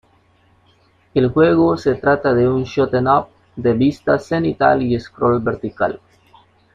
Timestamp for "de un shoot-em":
2.33-3.05